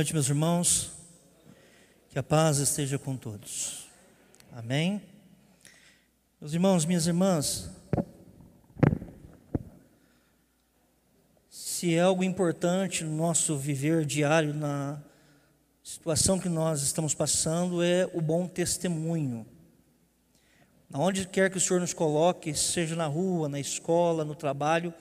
[0.00, 0.92] noite, meus irmãos.
[2.08, 3.86] Que a paz esteja com todos.
[4.50, 5.02] Amém.
[6.40, 7.68] Meus irmãos, minhas irmãs,
[11.50, 14.98] se é algo importante no nosso viver diário, na
[15.82, 19.46] situação que nós estamos passando, é o bom testemunho.
[20.94, 24.94] Onde quer que o Senhor nos coloque, seja na rua, na escola, no trabalho,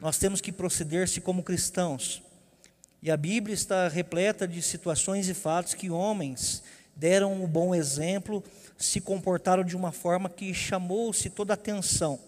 [0.00, 2.20] nós temos que proceder-se como cristãos
[3.04, 6.62] e a Bíblia está repleta de situações e fatos que homens
[6.96, 8.42] deram um bom exemplo,
[8.78, 12.18] se comportaram de uma forma que chamou-se toda a atenção.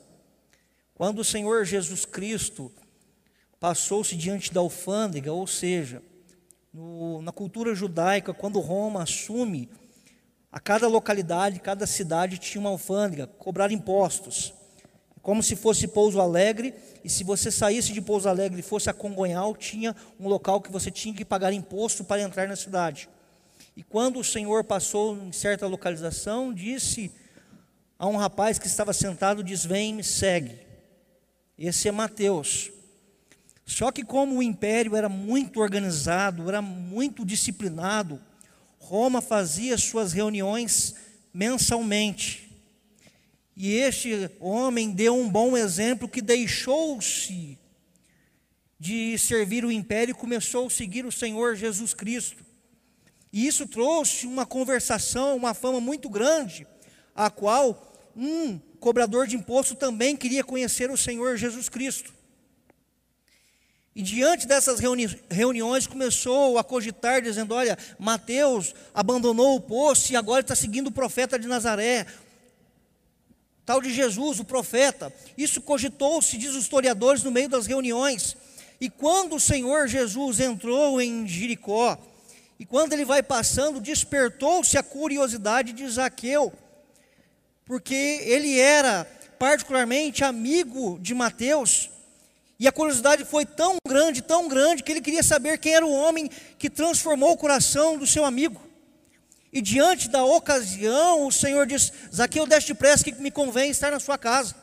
[0.94, 2.70] Quando o Senhor Jesus Cristo
[3.58, 6.02] passou-se diante da alfândega, ou seja,
[6.70, 9.70] no, na cultura judaica, quando Roma assume,
[10.52, 14.52] a cada localidade, cada cidade tinha uma alfândega, cobrar impostos
[15.26, 18.92] como se fosse Pouso Alegre, e se você saísse de Pouso Alegre e fosse a
[18.92, 23.08] Congonhal, tinha um local que você tinha que pagar imposto para entrar na cidade.
[23.76, 27.10] E quando o Senhor passou em certa localização, disse
[27.98, 30.60] a um rapaz que estava sentado, diz, vem me segue.
[31.58, 32.70] Esse é Mateus.
[33.64, 38.20] Só que como o império era muito organizado, era muito disciplinado,
[38.78, 40.94] Roma fazia suas reuniões
[41.34, 42.45] mensalmente.
[43.56, 47.58] E este homem deu um bom exemplo que deixou-se
[48.78, 52.44] de servir o império e começou a seguir o Senhor Jesus Cristo.
[53.32, 56.66] E isso trouxe uma conversação, uma fama muito grande,
[57.14, 62.14] a qual um cobrador de imposto também queria conhecer o Senhor Jesus Cristo.
[63.94, 70.16] E diante dessas reuni reuniões começou a cogitar, dizendo: Olha, Mateus abandonou o poço e
[70.16, 72.06] agora está seguindo o profeta de Nazaré
[73.66, 75.12] tal de Jesus, o profeta.
[75.36, 78.36] Isso cogitou-se, diz os historiadores, no meio das reuniões.
[78.80, 81.98] E quando o Senhor Jesus entrou em Jericó,
[82.58, 86.52] e quando ele vai passando, despertou-se a curiosidade de Zaqueu,
[87.66, 89.04] porque ele era
[89.38, 91.90] particularmente amigo de Mateus,
[92.58, 95.92] e a curiosidade foi tão grande, tão grande, que ele queria saber quem era o
[95.92, 98.65] homem que transformou o coração do seu amigo.
[99.56, 103.98] E diante da ocasião, o Senhor diz: Zaqueu, desce depressa que me convém estar na
[103.98, 104.54] sua casa.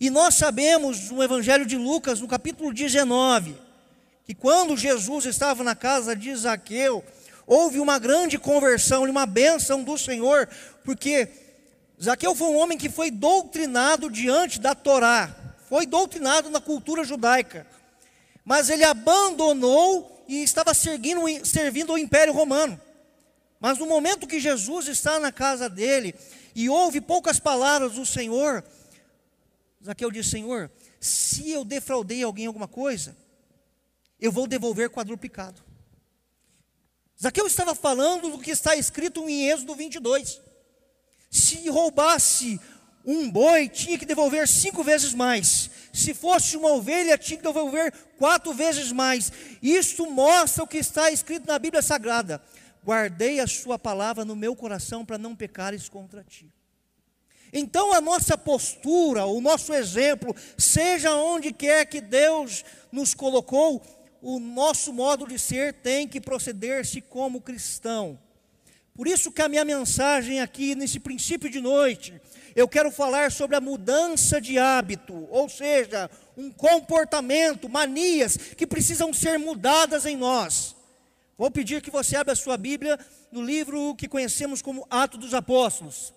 [0.00, 3.54] E nós sabemos no Evangelho de Lucas, no capítulo 19,
[4.24, 7.04] que quando Jesus estava na casa de Zaqueu,
[7.46, 10.48] houve uma grande conversão e uma bênção do Senhor,
[10.82, 11.28] porque
[12.02, 15.36] Zaqueu foi um homem que foi doutrinado diante da Torá,
[15.68, 17.66] foi doutrinado na cultura judaica,
[18.42, 22.80] mas ele abandonou e estava servindo, servindo o Império Romano.
[23.62, 26.16] Mas no momento que Jesus está na casa dele
[26.52, 28.64] e ouve poucas palavras do Senhor,
[29.84, 30.68] Zaqueu diz: Senhor,
[31.00, 33.16] se eu defraudei alguém alguma coisa,
[34.18, 35.62] eu vou devolver quadruplicado.
[37.22, 40.40] Zaqueu estava falando do que está escrito em Êxodo 22.
[41.30, 42.60] Se roubasse
[43.04, 45.70] um boi, tinha que devolver cinco vezes mais.
[45.92, 49.30] Se fosse uma ovelha, tinha que devolver quatro vezes mais.
[49.62, 52.42] Isso mostra o que está escrito na Bíblia Sagrada
[52.84, 56.52] guardei a sua palavra no meu coração para não pecares contra ti.
[57.52, 63.82] Então a nossa postura, o nosso exemplo, seja onde quer que Deus nos colocou,
[64.22, 68.18] o nosso modo de ser tem que proceder-se como cristão.
[68.94, 72.20] Por isso que a minha mensagem aqui nesse princípio de noite,
[72.54, 79.12] eu quero falar sobre a mudança de hábito, ou seja, um comportamento, manias que precisam
[79.12, 80.76] ser mudadas em nós.
[81.42, 82.96] Vou pedir que você abra a sua Bíblia
[83.32, 86.14] no livro que conhecemos como Atos dos Apóstolos.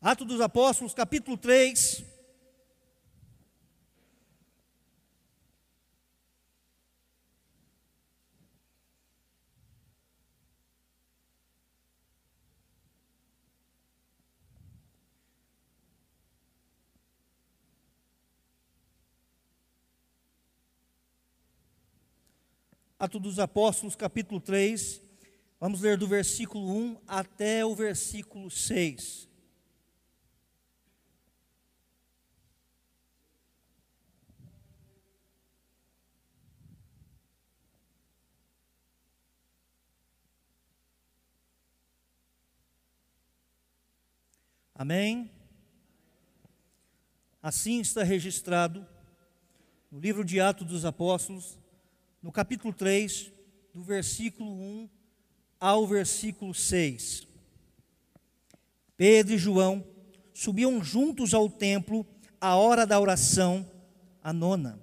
[0.00, 2.04] Atos dos Apóstolos, capítulo 3.
[23.00, 25.00] Atos dos Apóstolos, capítulo 3,
[25.60, 29.28] vamos ler do versículo 1 até o versículo 6.
[44.74, 45.30] Amém?
[47.40, 48.84] Assim está registrado
[49.88, 51.56] no livro de Atos dos Apóstolos,
[52.22, 53.32] no capítulo 3,
[53.72, 54.88] do versículo 1
[55.60, 57.26] ao versículo 6.
[58.96, 59.84] Pedro e João
[60.34, 62.04] subiam juntos ao templo
[62.40, 63.68] à hora da oração,
[64.22, 64.80] a nona.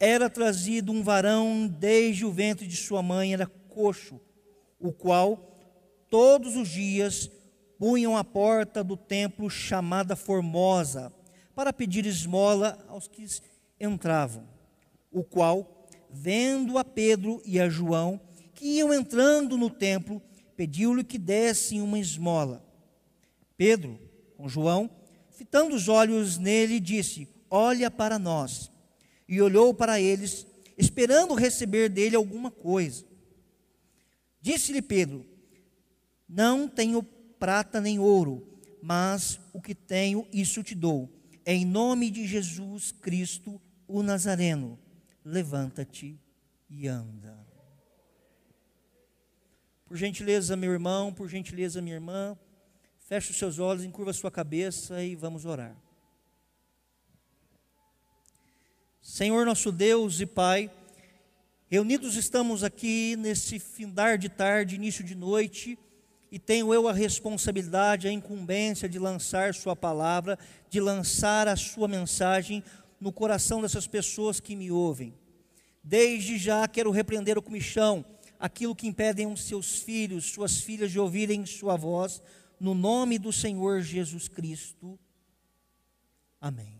[0.00, 4.20] Era trazido um varão desde o ventre de sua mãe, era coxo,
[4.78, 5.36] o qual
[6.08, 7.30] todos os dias
[7.78, 11.12] punham à porta do templo chamada Formosa,
[11.54, 13.26] para pedir esmola aos que
[13.80, 14.48] entravam,
[15.10, 15.77] o qual,
[16.10, 18.20] vendo a Pedro e a João,
[18.54, 20.20] que iam entrando no templo,
[20.56, 22.64] pediu-lhe que dessem uma esmola.
[23.56, 23.98] Pedro,
[24.36, 24.90] com João,
[25.30, 28.70] fitando os olhos nele, disse: Olha para nós.
[29.28, 30.46] E olhou para eles,
[30.76, 33.04] esperando receber dele alguma coisa.
[34.40, 35.24] Disse-lhe Pedro:
[36.28, 37.02] Não tenho
[37.38, 38.46] prata nem ouro,
[38.82, 41.08] mas o que tenho, isso te dou.
[41.44, 44.78] Em nome de Jesus Cristo, o Nazareno,
[45.28, 46.18] levanta-te
[46.70, 47.46] e anda.
[49.84, 52.36] Por gentileza, meu irmão, por gentileza, minha irmã,
[53.00, 55.76] feche os seus olhos, encurva a sua cabeça e vamos orar.
[59.02, 60.70] Senhor nosso Deus e Pai,
[61.68, 65.78] reunidos estamos aqui nesse findar de tarde, início de noite,
[66.32, 70.38] e tenho eu a responsabilidade, a incumbência de lançar Sua palavra,
[70.70, 72.62] de lançar a Sua mensagem
[73.00, 75.14] no coração dessas pessoas que me ouvem.
[75.82, 78.04] Desde já quero repreender o comichão,
[78.38, 82.22] aquilo que impedem os seus filhos, suas filhas de ouvirem Sua voz,
[82.60, 84.98] no nome do Senhor Jesus Cristo.
[86.40, 86.78] Amém.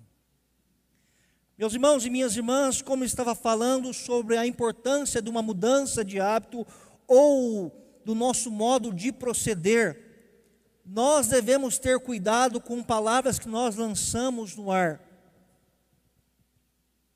[1.56, 6.20] Meus irmãos e minhas irmãs, como estava falando sobre a importância de uma mudança de
[6.20, 6.64] hábito
[7.06, 14.54] ou do nosso modo de proceder, nós devemos ter cuidado com palavras que nós lançamos
[14.54, 15.07] no ar.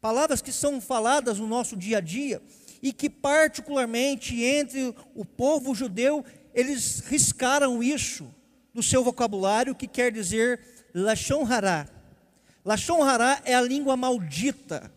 [0.03, 2.43] Palavras que são faladas no nosso dia a dia
[2.83, 6.23] e que, particularmente entre o povo judeu,
[6.53, 8.29] eles riscaram isso
[8.75, 10.61] do seu vocabulário, que quer dizer
[10.95, 11.89] Lashon Hará.
[12.63, 14.93] Lashon Hará é a língua maldita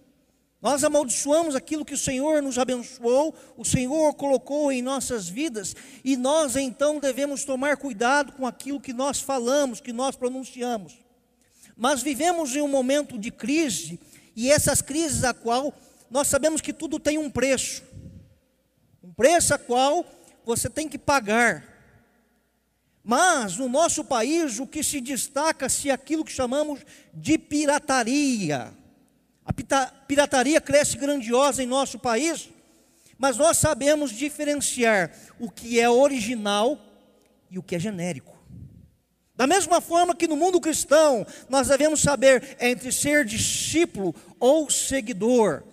[0.66, 6.18] nós amaldiçoamos aquilo que o Senhor nos abençoou, o Senhor colocou em nossas vidas, e
[6.18, 10.98] nós então devemos tomar cuidado com aquilo que nós falamos, que nós pronunciamos.
[11.78, 14.00] Mas vivemos em um momento de crise,
[14.36, 15.74] e essas crises a qual
[16.10, 17.84] nós sabemos que tudo tem um preço.
[19.04, 20.06] Um preço a qual
[20.46, 21.64] você tem que pagar.
[23.04, 26.80] Mas no nosso país o que se destaca-se aquilo que chamamos
[27.14, 28.74] de pirataria
[29.46, 29.54] a
[30.08, 32.50] pirataria cresce grandiosa em nosso país,
[33.16, 36.80] mas nós sabemos diferenciar o que é original
[37.52, 38.35] e o que é genérico.
[39.38, 45.64] Da mesma forma que no mundo cristão, nós devemos saber entre ser discípulo ou seguidor.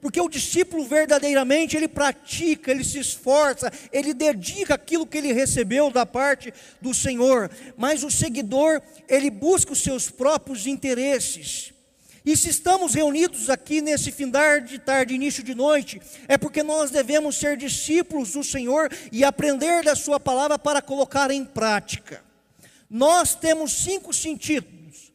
[0.00, 5.90] Porque o discípulo verdadeiramente ele pratica, ele se esforça, ele dedica aquilo que ele recebeu
[5.90, 7.50] da parte do Senhor.
[7.76, 11.72] Mas o seguidor, ele busca os seus próprios interesses.
[12.24, 16.90] E se estamos reunidos aqui nesse findar de tarde, início de noite, é porque nós
[16.90, 22.25] devemos ser discípulos do Senhor e aprender da Sua palavra para colocar em prática.
[22.88, 25.12] Nós temos cinco sentidos: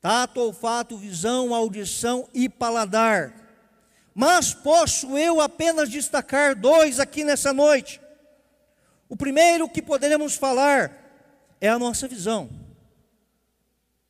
[0.00, 3.32] tato, olfato, visão, audição e paladar.
[4.14, 8.00] Mas posso eu apenas destacar dois aqui nessa noite.
[9.08, 10.90] O primeiro que poderemos falar
[11.60, 12.48] é a nossa visão.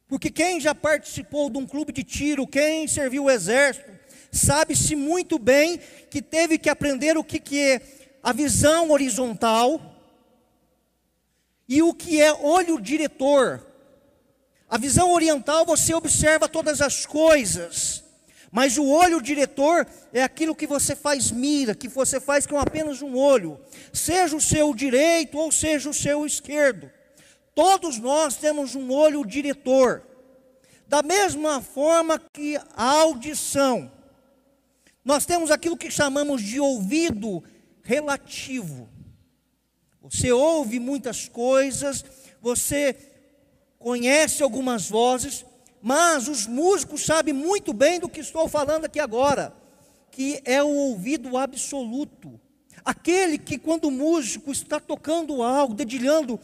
[0.08, 3.90] Porque quem já participou de um clube de tiro, quem serviu o exército,
[4.30, 7.82] sabe-se muito bem que teve que aprender o que, que é
[8.22, 9.95] a visão horizontal
[11.68, 13.66] e o que é olho diretor.
[14.68, 18.02] A visão oriental você observa todas as coisas,
[18.50, 23.02] mas o olho diretor é aquilo que você faz mira, que você faz com apenas
[23.02, 23.60] um olho,
[23.92, 26.90] seja o seu direito ou seja o seu esquerdo.
[27.54, 30.02] Todos nós temos um olho diretor.
[30.88, 33.90] Da mesma forma que a audição,
[35.04, 37.42] nós temos aquilo que chamamos de ouvido
[37.82, 38.88] relativo.
[40.10, 42.04] Você ouve muitas coisas,
[42.40, 42.96] você
[43.78, 45.44] conhece algumas vozes,
[45.82, 49.52] mas os músicos sabem muito bem do que estou falando aqui agora,
[50.10, 52.40] que é o ouvido absoluto.
[52.84, 56.38] Aquele que, quando o músico está tocando algo, dedilhando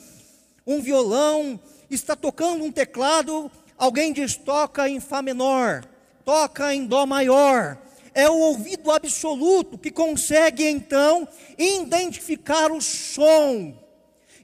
[0.66, 5.84] um violão, está tocando um teclado, alguém diz toca em Fá menor,
[6.24, 7.78] toca em Dó maior.
[8.14, 11.26] É o ouvido absoluto que consegue então
[11.58, 13.82] identificar o som.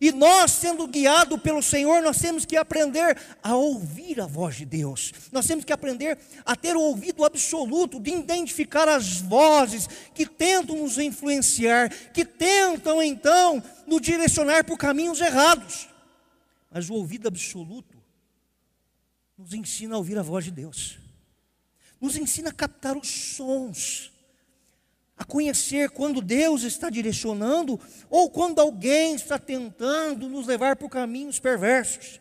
[0.00, 4.64] E nós, sendo guiados pelo Senhor, nós temos que aprender a ouvir a voz de
[4.64, 5.12] Deus.
[5.32, 10.76] Nós temos que aprender a ter o ouvido absoluto de identificar as vozes que tentam
[10.76, 15.88] nos influenciar, que tentam então nos direcionar por caminhos errados.
[16.70, 17.98] Mas o ouvido absoluto
[19.36, 20.98] nos ensina a ouvir a voz de Deus,
[22.00, 24.12] nos ensina a captar os sons,
[25.16, 31.38] a conhecer quando Deus está direcionando ou quando alguém está tentando nos levar por caminhos
[31.40, 32.20] perversos.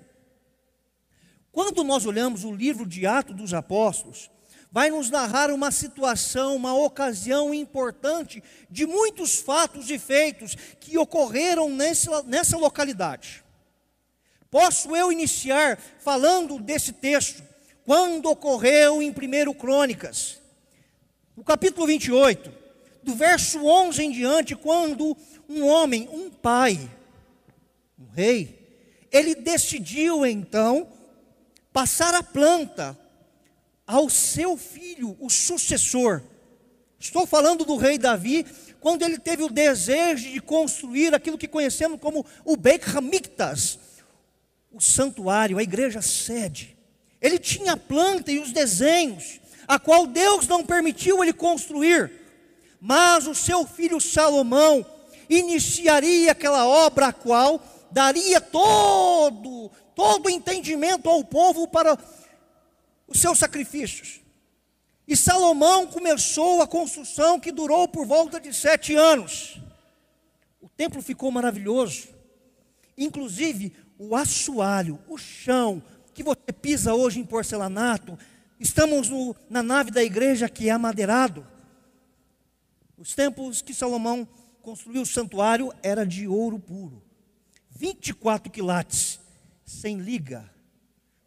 [1.51, 4.29] Quando nós olhamos o livro de Atos dos Apóstolos,
[4.71, 11.69] vai nos narrar uma situação, uma ocasião importante de muitos fatos e feitos que ocorreram
[11.69, 13.43] nessa, nessa localidade.
[14.49, 17.43] Posso eu iniciar falando desse texto,
[17.87, 20.41] quando ocorreu em 1 Crônicas,
[21.37, 22.51] no capítulo 28,
[23.01, 25.15] do verso 11 em diante, quando
[25.47, 26.77] um homem, um pai,
[27.97, 28.59] um rei,
[29.09, 30.85] ele decidiu então
[31.71, 32.99] passar a planta
[33.87, 36.21] ao seu filho, o sucessor.
[36.99, 38.45] Estou falando do rei Davi,
[38.81, 43.79] quando ele teve o desejo de construir aquilo que conhecemos como o Beit Hamikdash,
[44.73, 46.76] o santuário, a igreja sede.
[47.21, 52.11] Ele tinha a planta e os desenhos, a qual Deus não permitiu ele construir,
[52.79, 54.85] mas o seu filho Salomão
[55.29, 61.97] iniciaria aquela obra a qual daria todo todo entendimento ao povo para
[63.07, 64.21] os seus sacrifícios.
[65.07, 69.59] E Salomão começou a construção que durou por volta de sete anos.
[70.61, 72.09] O templo ficou maravilhoso.
[72.95, 75.81] Inclusive, o assoalho, o chão
[76.17, 78.17] que você pisa hoje em porcelanato,
[78.59, 81.45] estamos no, na nave da igreja que é amadeirado.
[82.97, 84.27] Os tempos que Salomão
[84.63, 87.03] construiu o santuário era de ouro puro,
[87.69, 89.19] 24 quilates,
[89.63, 90.51] sem liga,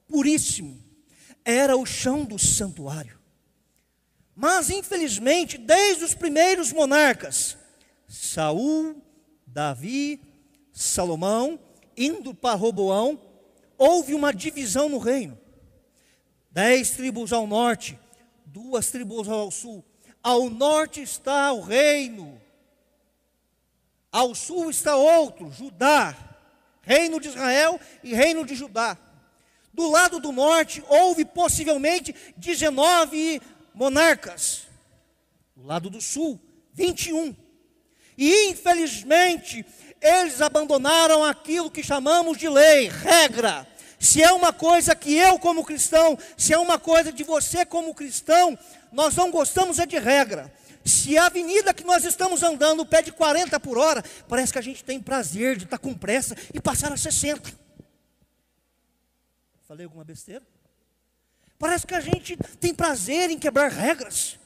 [0.09, 0.82] puríssimo
[1.44, 3.16] era o chão do santuário.
[4.35, 7.56] Mas, infelizmente, desde os primeiros monarcas,
[8.09, 9.00] Saul,
[9.47, 10.20] Davi,
[10.73, 11.61] Salomão,
[11.97, 13.29] indo para Roboão,
[13.80, 15.38] houve uma divisão no reino.
[16.50, 17.99] Dez tribos ao norte,
[18.44, 19.82] duas tribos ao sul.
[20.22, 22.38] Ao norte está o reino,
[24.12, 26.14] ao sul está outro, Judá,
[26.82, 28.99] reino de Israel e reino de Judá.
[29.72, 33.40] Do lado do norte houve possivelmente 19
[33.72, 34.64] monarcas.
[35.56, 36.38] Do lado do sul,
[36.75, 37.34] 21.
[38.18, 39.64] E infelizmente,
[40.02, 43.69] eles abandonaram aquilo que chamamos de lei, regra.
[44.00, 47.95] Se é uma coisa que eu, como cristão, se é uma coisa de você, como
[47.95, 48.59] cristão,
[48.90, 50.50] nós não gostamos é de regra.
[50.83, 54.83] Se a avenida que nós estamos andando pede 40 por hora, parece que a gente
[54.83, 57.52] tem prazer de estar com pressa e passar a 60.
[59.69, 60.42] Falei alguma besteira?
[61.59, 64.38] Parece que a gente tem prazer em quebrar regras.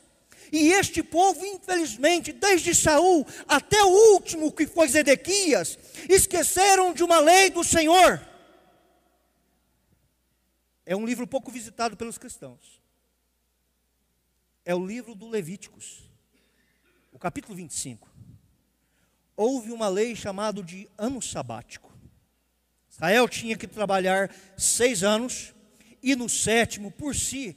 [0.50, 7.20] E este povo, infelizmente, desde Saul até o último que foi Zedequias, esqueceram de uma
[7.20, 8.33] lei do Senhor.
[10.86, 12.80] É um livro pouco visitado pelos cristãos.
[14.64, 16.10] É o livro do Levíticos,
[17.12, 18.08] o capítulo 25.
[19.36, 21.92] Houve uma lei chamada de ano sabático.
[22.90, 25.54] Israel tinha que trabalhar seis anos,
[26.02, 27.56] e no sétimo, por si,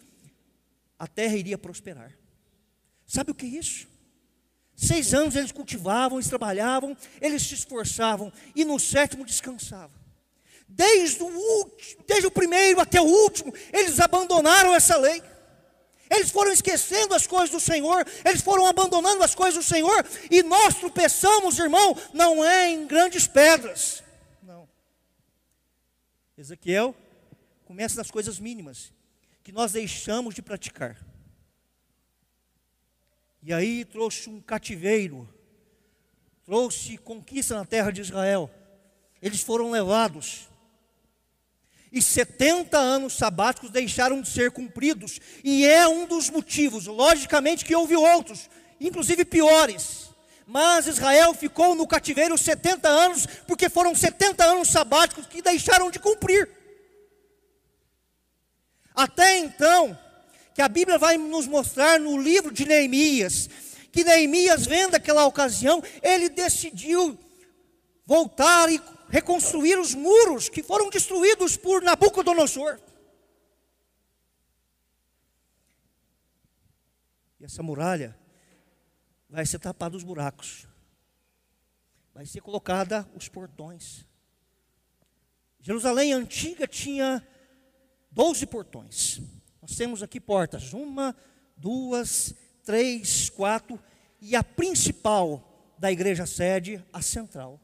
[0.97, 2.17] a terra iria prosperar.
[3.05, 3.87] Sabe o que é isso?
[4.75, 9.96] Seis anos eles cultivavam, eles trabalhavam, eles se esforçavam, e no sétimo descansavam.
[10.67, 15.21] Desde o, último, desde o primeiro até o último, eles abandonaram essa lei.
[16.09, 20.41] Eles foram esquecendo as coisas do Senhor, eles foram abandonando as coisas do Senhor, e
[20.41, 24.03] nós tropeçamos, irmão, não é em grandes pedras,
[26.37, 26.95] Ezequiel
[27.65, 28.93] começa nas coisas mínimas
[29.43, 30.95] que nós deixamos de praticar.
[33.41, 35.27] E aí trouxe um cativeiro,
[36.45, 38.51] trouxe conquista na terra de Israel.
[39.19, 40.47] Eles foram levados.
[41.91, 45.19] E 70 anos sabáticos deixaram de ser cumpridos.
[45.43, 50.07] E é um dos motivos, logicamente que houve outros, inclusive piores
[50.49, 55.99] mas Israel ficou no cativeiro 70 anos, porque foram 70 anos sabáticos que deixaram de
[55.99, 56.49] cumprir.
[58.95, 59.97] Até então,
[60.55, 63.49] que a Bíblia vai nos mostrar no livro de Neemias,
[63.91, 67.19] que Neemias, vendo aquela ocasião, ele decidiu
[68.05, 72.79] voltar e reconstruir os muros que foram destruídos por Nabucodonosor.
[77.39, 78.17] E essa muralha
[79.29, 80.67] vai ser tapado os buracos.
[82.13, 84.05] Vai ser colocada os portões.
[85.59, 87.25] Jerusalém antiga tinha
[88.11, 89.21] 12 portões.
[89.61, 91.15] Nós temos aqui portas, uma,
[91.55, 92.33] duas,
[92.63, 93.79] três, quatro,
[94.19, 97.59] e a principal da igreja sede, a central.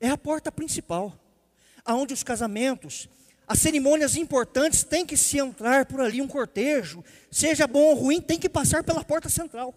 [0.00, 1.12] É a porta principal.
[1.84, 3.08] aonde os casamentos,
[3.46, 8.20] as cerimônias importantes tem que se entrar por ali um cortejo, seja bom ou ruim,
[8.20, 9.74] tem que passar pela porta central.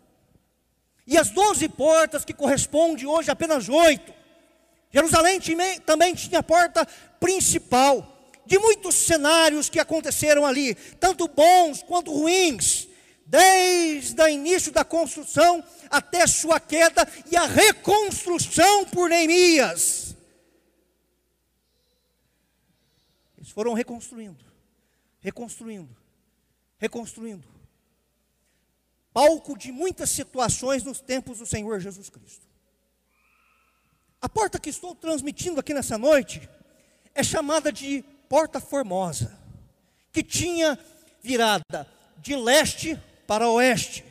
[1.08, 4.14] E as doze portas que correspondem hoje apenas oito.
[4.92, 5.40] Jerusalém
[5.86, 6.86] também tinha a porta
[7.18, 8.06] principal.
[8.46, 12.90] De muitos cenários que aconteceram ali, tanto bons quanto ruins,
[13.26, 20.11] desde o início da construção até sua queda e a reconstrução por Neemias.
[23.52, 24.44] Foram reconstruindo,
[25.20, 25.96] reconstruindo,
[26.78, 27.48] reconstruindo.
[29.14, 32.48] Palco de muitas situações nos tempos do Senhor Jesus Cristo.
[34.22, 36.48] A porta que estou transmitindo aqui nessa noite
[37.14, 39.38] é chamada de Porta Formosa,
[40.14, 40.80] que tinha
[41.22, 41.86] virada
[42.20, 44.06] de leste para oeste.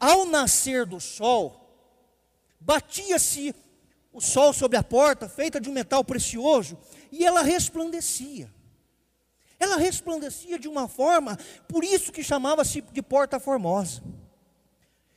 [0.00, 1.76] Ao nascer do sol,
[2.58, 3.54] batia-se
[4.12, 6.78] o sol sobre a porta, feita de um metal precioso,
[7.12, 8.50] e ela resplandecia.
[9.58, 11.36] Ela resplandecia de uma forma,
[11.66, 14.02] por isso que chamava-se de porta formosa.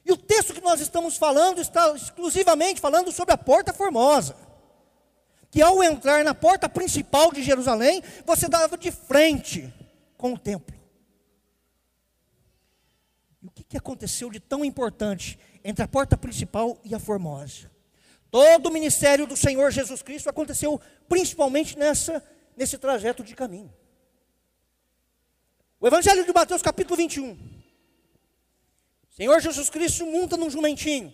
[0.03, 4.35] E o texto que nós estamos falando está exclusivamente falando sobre a porta formosa.
[5.51, 9.71] Que ao entrar na porta principal de Jerusalém, você dava de frente
[10.17, 10.75] com o templo.
[13.41, 17.69] E o que, aconteceu de tão importante entre a porta principal e a formosa?
[18.29, 20.79] Todo o ministério do Senhor Jesus Cristo aconteceu
[21.09, 22.23] principalmente nessa,
[22.55, 23.71] nesse trajeto de caminho.
[25.81, 27.35] O Evangelho de Mateus, capítulo 21.
[29.09, 31.11] Senhor Jesus Cristo monta num jumentinho,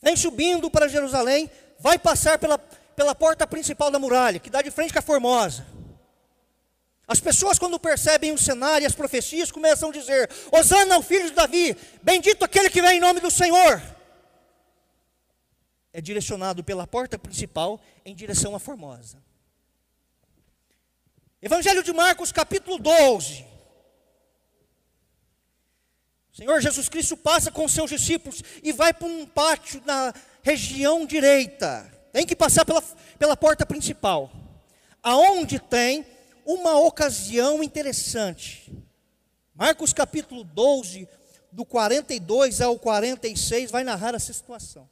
[0.00, 1.50] vem subindo para Jerusalém,
[1.80, 5.66] vai passar pela, pela porta principal da muralha, que dá de frente com a Formosa.
[7.06, 11.28] As pessoas, quando percebem o cenário e as profecias, começam a dizer: Osana ao filho
[11.28, 13.82] de Davi, bendito aquele que vem em nome do Senhor.
[15.92, 19.18] É direcionado pela porta principal em direção à Formosa.
[21.42, 23.46] Evangelho de Marcos, capítulo 12.
[26.32, 31.06] O Senhor Jesus Cristo passa com seus discípulos e vai para um pátio na região
[31.06, 31.90] direita.
[32.12, 32.82] Tem que passar pela,
[33.18, 34.30] pela porta principal.
[35.02, 36.06] Aonde tem
[36.44, 38.70] uma ocasião interessante.
[39.54, 41.08] Marcos capítulo 12,
[41.50, 44.88] do 42 ao 46, vai narrar essa situação.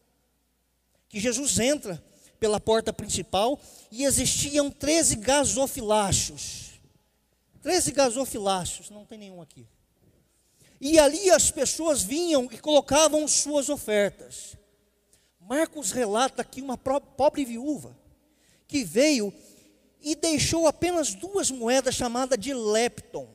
[1.11, 2.03] Que Jesus entra
[2.39, 6.81] pela porta principal e existiam 13 gasofiláceos.
[7.63, 9.67] 13 gasofiláceos, não tem nenhum aqui.
[10.81, 14.57] E ali as pessoas vinham e colocavam suas ofertas.
[15.41, 17.97] Marcos relata aqui uma pobre viúva
[18.67, 19.33] que veio
[20.01, 23.35] e deixou apenas duas moedas chamadas de lepton.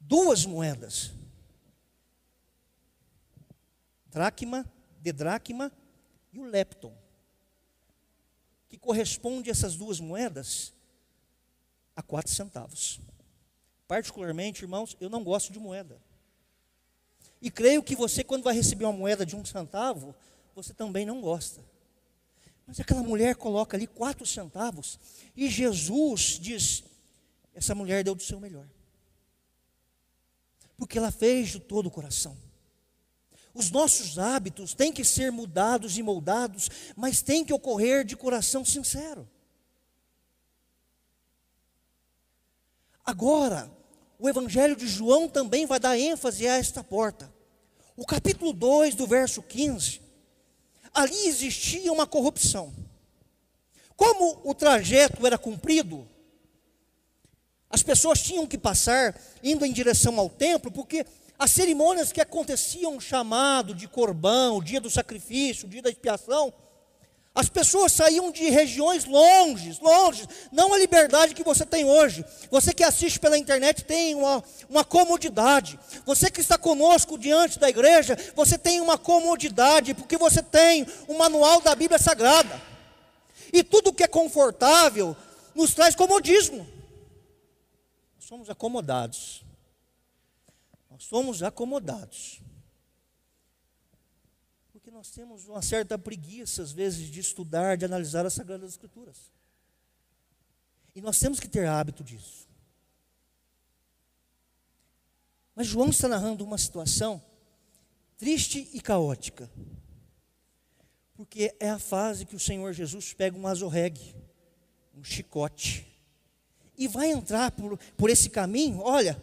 [0.00, 1.12] Duas moedas.
[4.06, 5.72] Dracma, de dracma
[6.32, 7.03] e o lepton.
[8.74, 10.74] Que corresponde essas duas moedas
[11.94, 12.98] a quatro centavos.
[13.86, 15.96] Particularmente, irmãos, eu não gosto de moeda.
[17.40, 20.12] E creio que você, quando vai receber uma moeda de um centavo,
[20.56, 21.64] você também não gosta.
[22.66, 24.98] Mas aquela mulher coloca ali quatro centavos
[25.36, 26.82] e Jesus diz:
[27.54, 28.66] essa mulher deu do seu melhor.
[30.76, 32.36] Porque ela fez de todo o coração.
[33.54, 38.64] Os nossos hábitos têm que ser mudados e moldados, mas tem que ocorrer de coração
[38.64, 39.28] sincero.
[43.06, 43.70] Agora,
[44.18, 47.32] o Evangelho de João também vai dar ênfase a esta porta.
[47.96, 50.00] O capítulo 2, do verso 15,
[50.92, 52.74] ali existia uma corrupção.
[53.94, 56.08] Como o trajeto era cumprido,
[57.70, 61.06] as pessoas tinham que passar indo em direção ao templo, porque
[61.38, 66.52] as cerimônias que aconteciam, chamado de corbão, o dia do sacrifício, o dia da expiação,
[67.34, 72.24] as pessoas saíam de regiões longes, longe, não a liberdade que você tem hoje.
[72.48, 75.78] Você que assiste pela internet tem uma, uma comodidade.
[76.06, 81.18] Você que está conosco diante da igreja, você tem uma comodidade, porque você tem o
[81.18, 82.62] manual da Bíblia Sagrada.
[83.52, 85.16] E tudo que é confortável
[85.56, 86.64] nos traz comodismo.
[88.20, 89.44] Somos acomodados.
[90.94, 92.40] Nós somos acomodados
[94.94, 99.30] nós temos uma certa preguiça, às vezes, de estudar, de analisar as Sagradas Escrituras.
[100.94, 102.48] E nós temos que ter hábito disso.
[105.52, 107.20] Mas João está narrando uma situação
[108.16, 109.50] triste e caótica.
[111.14, 114.14] Porque é a fase que o Senhor Jesus pega um azorregue,
[114.96, 115.86] um chicote,
[116.78, 119.20] e vai entrar por, por esse caminho, olha,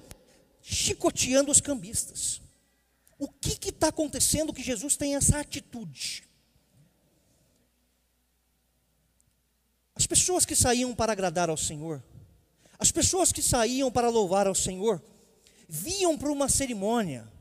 [0.61, 2.41] chicoteando os cambistas.
[3.17, 6.23] O que está acontecendo que Jesus tem essa atitude?
[9.95, 12.03] As, pessoas que saíam para agradar ao Senhor,
[12.79, 15.01] as pessoas que saíam para louvar ao Senhor,
[15.69, 17.31] viam para uma cerimônia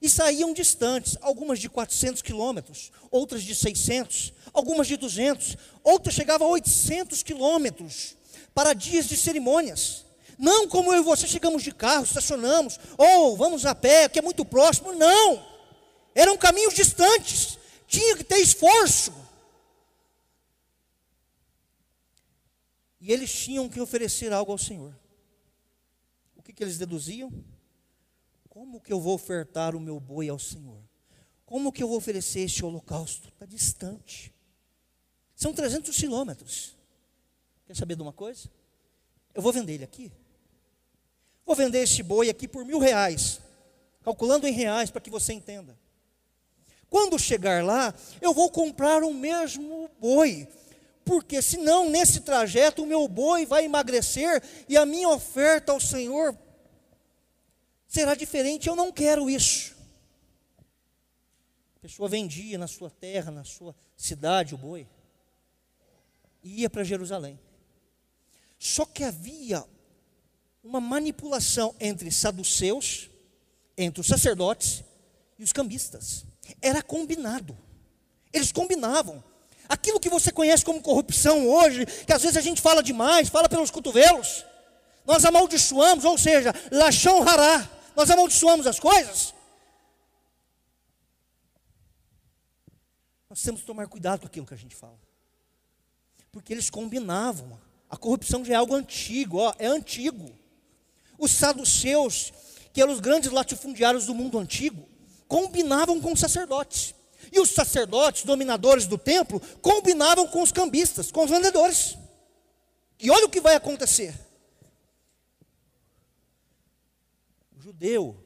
[0.00, 6.48] e saíam distantes, algumas de 400 quilômetros, outras de 600, algumas de 200, outras chegavam
[6.48, 8.16] a 800 quilômetros
[8.52, 10.04] para dias de cerimônias.
[10.38, 14.22] Não como eu e você chegamos de carro, estacionamos, ou vamos a pé, que é
[14.22, 14.92] muito próximo.
[14.92, 15.46] Não.
[16.14, 17.58] Eram caminhos distantes.
[17.86, 19.12] Tinha que ter esforço.
[23.00, 24.96] E eles tinham que oferecer algo ao Senhor.
[26.36, 27.32] O que, que eles deduziam?
[28.48, 30.78] Como que eu vou ofertar o meu boi ao Senhor?
[31.44, 33.28] Como que eu vou oferecer este holocausto?
[33.28, 34.32] Está distante.
[35.34, 36.76] São 300 quilômetros.
[37.66, 38.48] Quer saber de uma coisa?
[39.34, 40.12] Eu vou vender ele aqui.
[41.44, 43.40] Vou vender este boi aqui por mil reais.
[44.02, 45.78] Calculando em reais para que você entenda.
[46.88, 50.48] Quando chegar lá, eu vou comprar o mesmo boi
[51.04, 56.36] porque senão nesse trajeto o meu boi vai emagrecer e a minha oferta ao Senhor
[57.88, 58.68] será diferente.
[58.68, 59.74] Eu não quero isso.
[61.76, 64.86] A pessoa vendia na sua terra, na sua cidade o boi
[66.42, 67.38] e ia para Jerusalém.
[68.58, 69.64] Só que havia
[70.62, 73.10] uma manipulação entre saduceus,
[73.76, 74.84] entre os sacerdotes
[75.38, 76.24] e os cambistas.
[76.60, 77.56] Era combinado.
[78.32, 79.22] Eles combinavam.
[79.68, 83.48] Aquilo que você conhece como corrupção hoje, que às vezes a gente fala demais, fala
[83.48, 84.44] pelos cotovelos,
[85.04, 89.34] nós amaldiçoamos, ou seja, lachão hará, nós amaldiçoamos as coisas.
[93.28, 94.98] Nós temos que tomar cuidado com aquilo que a gente fala.
[96.30, 97.58] Porque eles combinavam.
[97.88, 100.41] A corrupção já é algo antigo, ó, é antigo.
[101.22, 102.32] Os saduceus,
[102.72, 104.88] que eram os grandes latifundiários do mundo antigo,
[105.28, 106.96] combinavam com os sacerdotes.
[107.30, 111.96] E os sacerdotes, dominadores do templo, combinavam com os cambistas, com os vendedores.
[112.98, 114.18] E olha o que vai acontecer.
[117.56, 118.16] O judeu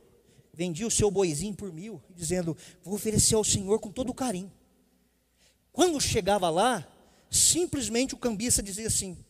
[0.54, 4.50] vendia o seu boizinho por mil, dizendo: Vou oferecer ao Senhor com todo carinho.
[5.70, 6.88] Quando chegava lá,
[7.30, 9.22] simplesmente o cambista dizia assim: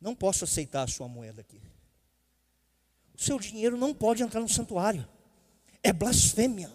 [0.00, 1.65] Não posso aceitar a sua moeda aqui.
[3.16, 5.08] O seu dinheiro não pode entrar no santuário.
[5.82, 6.70] É blasfêmia.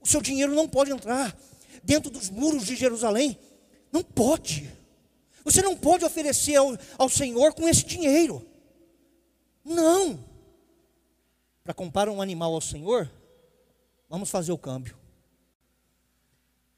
[0.00, 1.36] O seu dinheiro não pode entrar
[1.84, 3.38] dentro dos muros de Jerusalém.
[3.92, 4.68] Não pode.
[5.44, 8.44] Você não pode oferecer ao, ao Senhor com esse dinheiro.
[9.64, 10.24] Não.
[11.62, 13.10] Para comprar um animal ao Senhor,
[14.08, 14.96] vamos fazer o câmbio.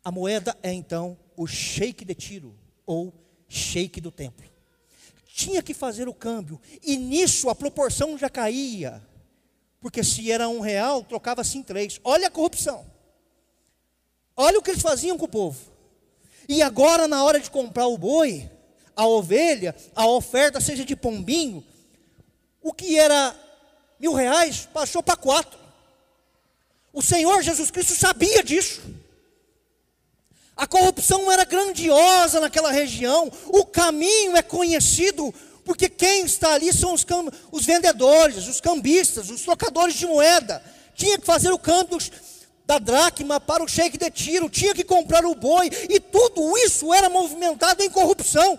[0.02, 2.54] A moeda é então o sheik de tiro,
[2.84, 3.12] ou
[3.48, 4.53] sheik do templo.
[5.36, 9.02] Tinha que fazer o câmbio, e nisso a proporção já caía,
[9.80, 12.00] porque se era um real, trocava-se em três.
[12.04, 12.86] Olha a corrupção.
[14.36, 15.58] Olha o que eles faziam com o povo.
[16.48, 18.48] E agora, na hora de comprar o boi,
[18.94, 21.66] a ovelha, a oferta, seja de pombinho,
[22.62, 23.34] o que era
[23.98, 25.58] mil reais passou para quatro.
[26.92, 28.82] O Senhor Jesus Cristo sabia disso.
[30.56, 36.92] A corrupção era grandiosa naquela região, o caminho é conhecido, porque quem está ali são
[36.92, 37.04] os,
[37.50, 40.62] os vendedores, os cambistas, os trocadores de moeda.
[40.94, 41.98] Tinha que fazer o câmbio
[42.64, 46.94] da dracma para o sheik de tiro, tinha que comprar o boi, e tudo isso
[46.94, 48.58] era movimentado em corrupção.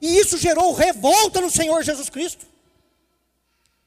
[0.00, 2.46] E isso gerou revolta no Senhor Jesus Cristo.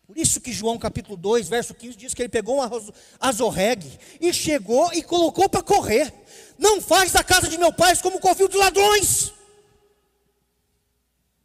[0.10, 2.82] Por isso que João capítulo 2, verso 15 diz que ele pegou um
[3.20, 6.12] azorregue e chegou e colocou para correr.
[6.58, 9.32] Não faz da casa de meu pai como covil de ladrões.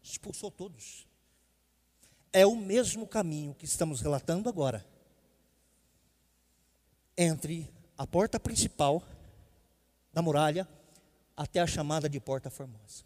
[0.02, 1.06] Expulsou todos.
[2.32, 4.82] É o mesmo caminho que estamos relatando agora
[7.18, 9.06] entre a porta principal
[10.10, 10.66] da muralha
[11.36, 13.04] até a chamada de Porta Formosa.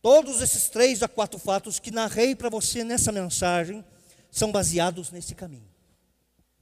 [0.00, 3.84] Todos esses três a quatro fatos que narrei para você nessa mensagem
[4.30, 5.68] são baseados nesse caminho.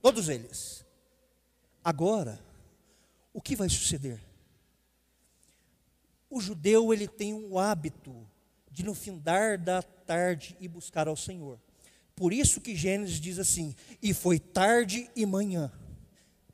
[0.00, 0.85] Todos eles.
[1.85, 2.40] Agora,
[3.33, 4.20] o que vai suceder?
[6.31, 8.14] O judeu ele tem um hábito
[8.70, 11.59] de no findar da tarde ir buscar ao Senhor.
[12.14, 15.72] Por isso que Gênesis diz assim: "E foi tarde e manhã"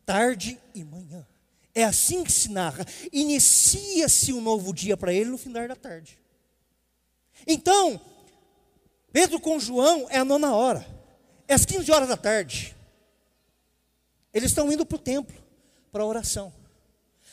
[0.04, 1.26] tarde e manhã.
[1.74, 2.84] É assim que se narra.
[3.12, 6.18] Inicia-se um novo dia para ele no final da tarde.
[7.46, 8.00] Então,
[9.12, 10.86] Pedro com João é a nona hora,
[11.52, 12.74] às 15 horas da tarde.
[14.32, 15.36] Eles estão indo para o templo,
[15.92, 16.52] para a oração.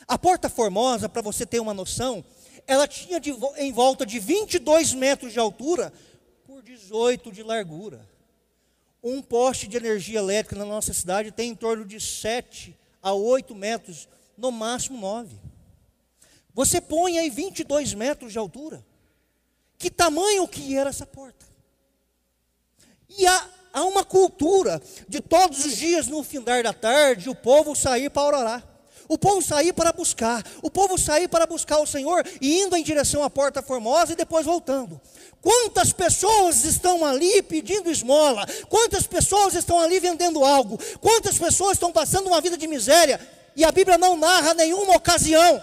[0.06, 2.24] A porta formosa, para você ter uma noção,
[2.66, 5.92] ela tinha de, em volta de 22 metros de altura
[6.44, 8.06] por 18 de largura.
[9.02, 13.54] Um poste de energia elétrica na nossa cidade tem em torno de 7 a 8
[13.54, 15.36] metros, no máximo 9.
[16.54, 18.84] Você põe aí 22 metros de altura.
[19.76, 21.44] que tamanho que era essa porta.
[23.08, 27.74] E há, há uma cultura de todos os dias no findar da tarde o povo
[27.74, 28.68] sair para orar.
[29.08, 32.82] O povo sair para buscar, o povo sair para buscar o Senhor e indo em
[32.82, 34.98] direção à porta formosa e depois voltando.
[35.40, 38.46] Quantas pessoas estão ali pedindo esmola?
[38.68, 40.78] Quantas pessoas estão ali vendendo algo?
[41.00, 43.20] Quantas pessoas estão passando uma vida de miséria?
[43.54, 45.60] E a Bíblia não narra nenhuma ocasião.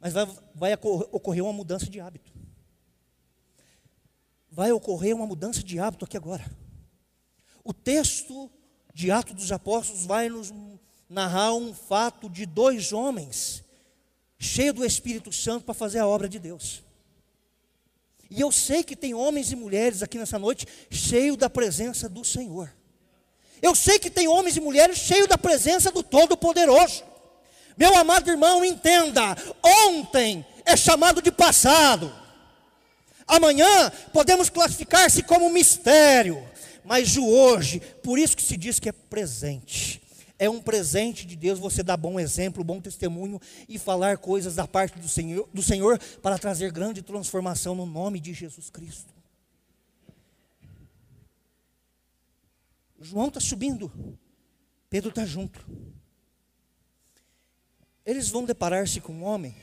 [0.00, 2.37] Mas vai, vai ocorrer uma mudança de hábito.
[4.58, 6.44] Vai ocorrer uma mudança de hábito aqui agora.
[7.62, 8.50] O texto
[8.92, 10.52] de Atos dos Apóstolos vai nos
[11.08, 13.62] narrar um fato de dois homens
[14.36, 16.82] cheios do Espírito Santo para fazer a obra de Deus.
[18.28, 22.24] E eu sei que tem homens e mulheres aqui nessa noite cheios da presença do
[22.24, 22.68] Senhor.
[23.62, 27.04] Eu sei que tem homens e mulheres cheios da presença do Todo-Poderoso.
[27.76, 32.12] Meu amado irmão, entenda: ontem é chamado de passado.
[33.28, 36.42] Amanhã podemos classificar-se como mistério,
[36.82, 40.02] mas o hoje, por isso que se diz que é presente.
[40.38, 43.38] É um presente de Deus você dar bom exemplo, bom testemunho
[43.68, 48.18] e falar coisas da parte do Senhor, do Senhor para trazer grande transformação no nome
[48.18, 49.12] de Jesus Cristo.
[53.00, 53.92] João está subindo,
[54.88, 55.64] Pedro está junto.
[58.06, 59.54] Eles vão deparar-se com um homem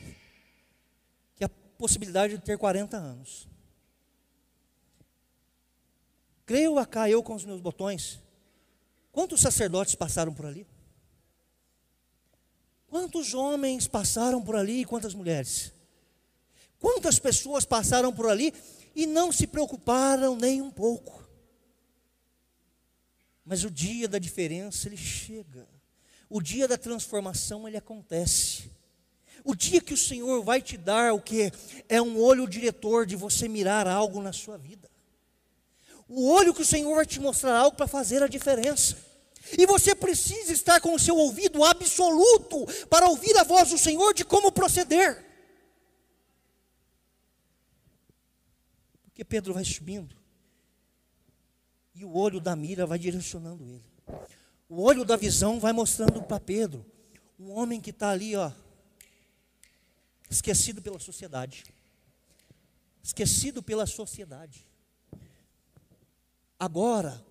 [1.35, 3.54] que a possibilidade de ter 40 anos.
[6.45, 8.21] Creio a cá, eu com os meus botões.
[9.11, 10.67] Quantos sacerdotes passaram por ali?
[12.87, 15.73] Quantos homens passaram por ali e quantas mulheres?
[16.79, 18.53] Quantas pessoas passaram por ali
[18.95, 21.27] e não se preocuparam nem um pouco?
[23.43, 25.67] Mas o dia da diferença ele chega.
[26.29, 28.71] O dia da transformação ele acontece.
[29.43, 31.51] O dia que o Senhor vai te dar o que
[31.87, 34.89] é um olho diretor de você mirar algo na sua vida.
[36.07, 38.97] O olho que o Senhor vai te mostrar algo para fazer a diferença.
[39.57, 44.13] E você precisa estar com o seu ouvido absoluto para ouvir a voz do Senhor
[44.13, 45.23] de como proceder.
[49.03, 50.15] Porque Pedro vai subindo
[51.95, 53.85] e o olho da mira vai direcionando ele.
[54.67, 56.85] O olho da visão vai mostrando para Pedro
[57.39, 58.51] um homem que está ali, ó,
[60.29, 61.63] esquecido pela sociedade.
[63.01, 64.67] Esquecido pela sociedade.
[66.59, 67.23] Agora,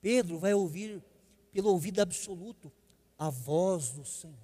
[0.00, 1.02] Pedro vai ouvir
[1.52, 2.72] pelo ouvido absoluto
[3.18, 4.34] a voz do Senhor.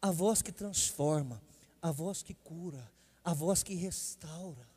[0.00, 1.42] A voz que transforma,
[1.82, 2.90] a voz que cura,
[3.24, 4.68] a voz que restaura.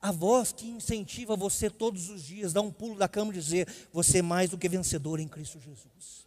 [0.00, 3.66] A voz que incentiva você todos os dias, dar um pulo da cama e dizer:
[3.92, 6.26] Você é mais do que vencedor em Cristo Jesus.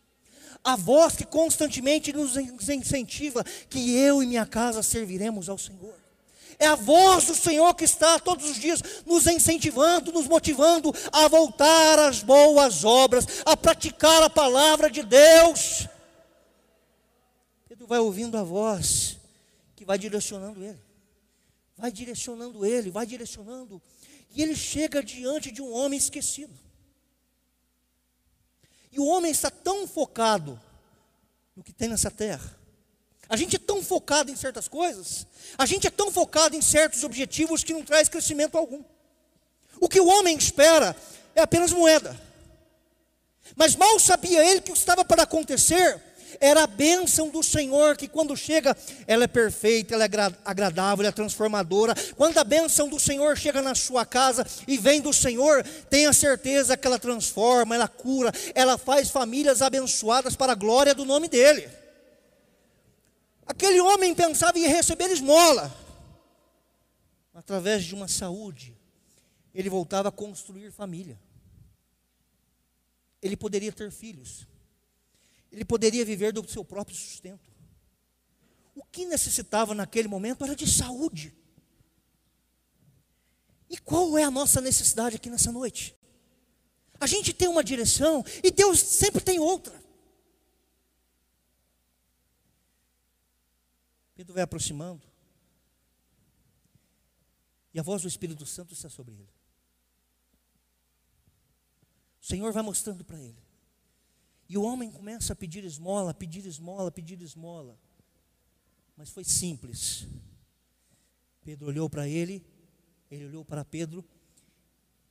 [0.64, 5.96] A voz que constantemente nos incentiva que eu e minha casa serviremos ao Senhor.
[6.60, 11.28] É a voz do Senhor que está todos os dias nos incentivando, nos motivando a
[11.30, 15.88] voltar às boas obras, a praticar a palavra de Deus.
[17.68, 19.18] Pedro vai ouvindo a voz
[19.76, 20.90] que vai direcionando ele
[21.80, 23.82] vai direcionando ele, vai direcionando,
[24.32, 26.54] e ele chega diante de um homem esquecido.
[28.92, 30.60] E o homem está tão focado
[31.56, 32.59] no que tem nessa terra.
[33.30, 37.04] A gente é tão focado em certas coisas, a gente é tão focado em certos
[37.04, 38.84] objetivos que não traz crescimento algum.
[39.80, 40.96] O que o homem espera
[41.36, 42.20] é apenas moeda.
[43.56, 46.02] Mas mal sabia ele que o que estava para acontecer
[46.40, 48.76] era a bênção do Senhor, que quando chega,
[49.08, 50.10] ela é perfeita, ela é
[50.46, 51.94] agradável, ela é transformadora.
[52.16, 56.78] Quando a bênção do Senhor chega na sua casa e vem do Senhor, tenha certeza
[56.78, 61.79] que ela transforma, ela cura, ela faz famílias abençoadas para a glória do nome dEle.
[63.50, 65.76] Aquele homem pensava em receber esmola,
[67.34, 68.78] através de uma saúde,
[69.54, 71.20] ele voltava a construir família.
[73.22, 74.48] Ele poderia ter filhos
[75.52, 77.50] ele poderia viver do seu próprio sustento.
[78.76, 81.34] O que necessitava naquele momento era de saúde.
[83.70, 85.96] E qual é a nossa necessidade aqui nessa noite?
[87.00, 89.79] A gente tem uma direção e Deus sempre tem outra.
[94.20, 95.02] Pedro vai aproximando.
[97.74, 99.30] E a voz do Espírito Santo está sobre ele.
[102.22, 103.42] O Senhor vai mostrando para ele.
[104.50, 107.80] E o homem começa a pedir esmola, pedir esmola, pedir esmola.
[108.98, 110.06] Mas foi simples.
[111.42, 112.46] Pedro olhou para ele,
[113.10, 114.04] ele olhou para Pedro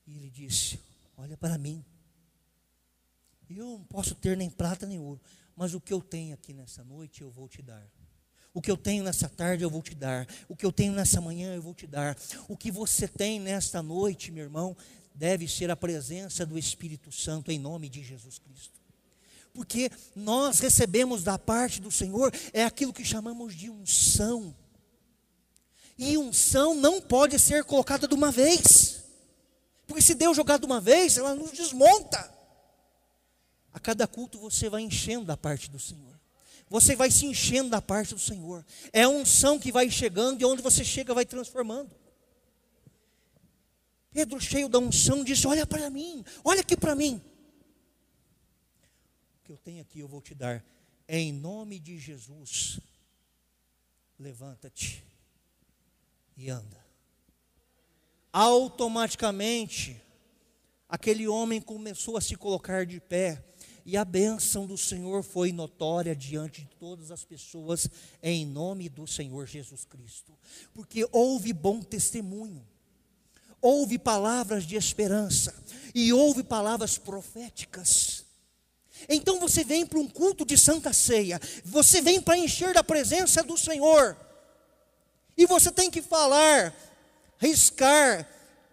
[0.07, 0.79] e ele disse:
[1.17, 1.83] Olha para mim.
[3.49, 5.19] Eu não posso ter nem prata nem ouro,
[5.57, 7.91] mas o que eu tenho aqui nessa noite eu vou te dar.
[8.55, 10.27] O que eu tenho nessa tarde eu vou te dar.
[10.49, 12.17] O que eu tenho nessa manhã eu vou te dar.
[12.49, 14.77] O que você tem nesta noite, meu irmão,
[15.15, 18.79] deve ser a presença do Espírito Santo em nome de Jesus Cristo.
[19.53, 24.55] Porque nós recebemos da parte do Senhor é aquilo que chamamos de unção.
[25.99, 29.03] E unção não pode ser colocada de uma vez.
[29.87, 32.33] Porque se Deus jogar de uma vez, ela nos desmonta.
[33.73, 36.18] A cada culto você vai enchendo da parte do Senhor.
[36.71, 38.65] Você vai se enchendo da parte do Senhor.
[38.93, 41.91] É a unção que vai chegando e onde você chega vai transformando.
[44.11, 47.23] Pedro, cheio da unção, disse: Olha para mim, olha aqui para mim.
[49.41, 50.65] O que eu tenho aqui eu vou te dar.
[51.07, 52.81] É em nome de Jesus.
[54.19, 55.05] Levanta-te
[56.37, 56.85] e anda.
[58.33, 60.01] Automaticamente,
[60.89, 63.43] aquele homem começou a se colocar de pé,
[63.89, 67.89] e a bênção do Senhor foi notória diante de todas as pessoas,
[68.23, 70.31] em nome do Senhor Jesus Cristo,
[70.75, 72.63] porque houve bom testemunho,
[73.63, 75.55] houve palavras de esperança,
[75.95, 78.27] e houve palavras proféticas.
[79.09, 83.43] Então você vem para um culto de santa ceia, você vem para encher da presença
[83.43, 84.19] do Senhor,
[85.35, 86.75] e você tem que falar,
[87.39, 88.29] riscar,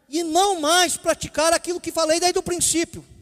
[0.10, 3.15] e não mais praticar aquilo que falei desde o princípio.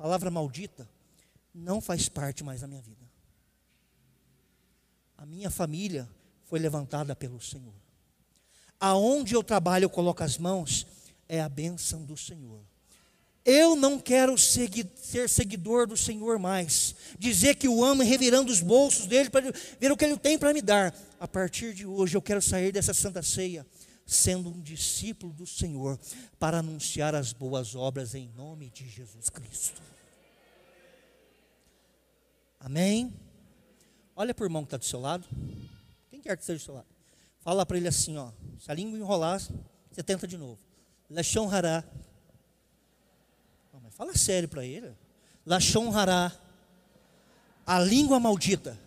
[0.00, 0.88] Palavra maldita
[1.54, 3.04] não faz parte mais da minha vida.
[5.14, 6.08] A minha família
[6.44, 7.74] foi levantada pelo Senhor.
[8.80, 10.86] Aonde eu trabalho, eu coloco as mãos,
[11.28, 12.62] é a bênção do Senhor.
[13.44, 16.94] Eu não quero ser seguidor do Senhor mais.
[17.18, 20.54] Dizer que o amo revirando os bolsos dele para ver o que ele tem para
[20.54, 20.98] me dar.
[21.20, 23.66] A partir de hoje eu quero sair dessa santa ceia
[24.12, 25.98] sendo um discípulo do Senhor
[26.38, 29.80] para anunciar as boas obras em nome de Jesus Cristo.
[32.58, 33.14] Amém?
[34.14, 35.26] Olha para o irmão que está do seu lado.
[36.10, 36.86] Quem quer que seja do seu lado?
[37.38, 38.32] Fala para ele assim, ó.
[38.58, 39.40] Se a língua enrolar,
[39.90, 40.58] você tenta de novo.
[41.08, 41.84] Lachon hará
[44.00, 44.96] Fala sério para ele.
[45.44, 46.32] Lachon hará.
[47.66, 48.78] A língua maldita.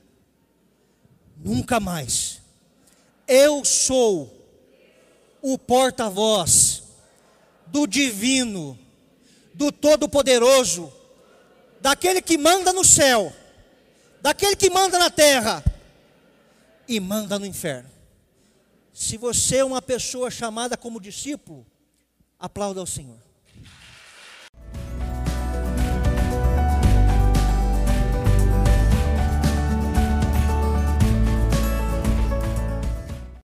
[1.37, 2.41] Nunca mais.
[3.27, 4.42] Eu sou
[5.43, 6.83] o porta-voz
[7.67, 8.79] do divino,
[9.53, 10.91] do todo-poderoso,
[11.81, 13.31] daquele que manda no céu,
[14.21, 15.61] daquele que manda na terra
[16.87, 17.89] e manda no inferno.
[18.93, 21.65] Se você é uma pessoa chamada como discípulo,
[22.39, 23.22] aplauda ao Senhor.